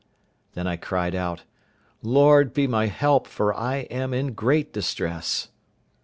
[0.55, 1.43] Then I cried out,
[2.01, 5.49] "Lord, be my help, for I am in great distress."